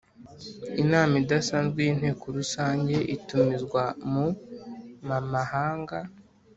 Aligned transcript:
Inama 0.81 1.13
idasanzwe 1.23 1.79
y 1.83 1.89
Inteko 1.93 2.23
Rusange 2.37 2.95
itumizwa 3.15 3.83
mu 4.11 4.25
mamahanga 5.07 5.97